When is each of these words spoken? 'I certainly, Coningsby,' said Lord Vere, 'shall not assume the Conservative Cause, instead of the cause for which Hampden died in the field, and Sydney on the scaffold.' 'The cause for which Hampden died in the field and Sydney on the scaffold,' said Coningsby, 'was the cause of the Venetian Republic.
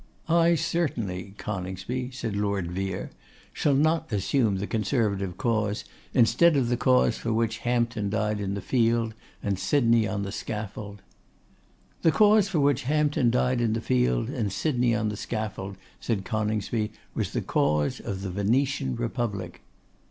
'I 0.27 0.55
certainly, 0.55 1.35
Coningsby,' 1.37 2.09
said 2.09 2.35
Lord 2.35 2.71
Vere, 2.71 3.11
'shall 3.53 3.75
not 3.75 4.11
assume 4.11 4.55
the 4.57 4.65
Conservative 4.65 5.37
Cause, 5.37 5.85
instead 6.11 6.57
of 6.57 6.69
the 6.69 6.75
cause 6.75 7.19
for 7.19 7.31
which 7.31 7.59
Hampden 7.59 8.09
died 8.09 8.39
in 8.39 8.55
the 8.55 8.61
field, 8.63 9.13
and 9.43 9.59
Sydney 9.59 10.07
on 10.07 10.23
the 10.23 10.31
scaffold.' 10.31 11.03
'The 12.01 12.11
cause 12.13 12.47
for 12.47 12.59
which 12.59 12.81
Hampden 12.89 13.29
died 13.29 13.61
in 13.61 13.73
the 13.73 13.79
field 13.79 14.27
and 14.29 14.51
Sydney 14.51 14.95
on 14.95 15.09
the 15.09 15.15
scaffold,' 15.17 15.77
said 15.99 16.25
Coningsby, 16.25 16.91
'was 17.13 17.29
the 17.31 17.41
cause 17.43 17.99
of 17.99 18.23
the 18.23 18.31
Venetian 18.31 18.95
Republic. 18.95 19.61